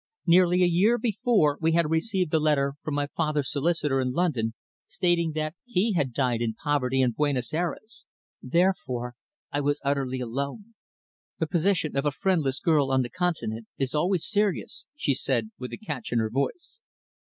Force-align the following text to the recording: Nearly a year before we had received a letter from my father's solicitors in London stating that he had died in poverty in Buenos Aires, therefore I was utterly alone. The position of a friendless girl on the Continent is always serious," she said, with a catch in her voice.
Nearly 0.25 0.63
a 0.63 0.65
year 0.65 0.97
before 0.97 1.59
we 1.61 1.73
had 1.73 1.91
received 1.91 2.33
a 2.33 2.39
letter 2.39 2.73
from 2.81 2.95
my 2.95 3.05
father's 3.15 3.51
solicitors 3.51 4.01
in 4.03 4.13
London 4.13 4.55
stating 4.87 5.33
that 5.33 5.53
he 5.63 5.93
had 5.93 6.11
died 6.11 6.41
in 6.41 6.55
poverty 6.55 7.01
in 7.01 7.11
Buenos 7.11 7.53
Aires, 7.53 8.07
therefore 8.41 9.13
I 9.51 9.61
was 9.61 9.79
utterly 9.85 10.19
alone. 10.19 10.73
The 11.37 11.45
position 11.45 11.95
of 11.95 12.07
a 12.07 12.11
friendless 12.11 12.59
girl 12.59 12.89
on 12.91 13.03
the 13.03 13.09
Continent 13.11 13.67
is 13.77 13.93
always 13.93 14.25
serious," 14.27 14.87
she 14.97 15.13
said, 15.13 15.51
with 15.59 15.71
a 15.71 15.77
catch 15.77 16.11
in 16.11 16.17
her 16.17 16.31
voice. 16.31 16.79